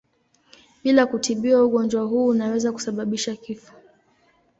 Bila 0.83 1.05
kutibiwa 1.05 1.63
ugonjwa 1.65 2.01
huu 2.03 2.27
unaweza 2.27 2.71
kusababisha 2.71 3.35
kifo. 3.35 3.73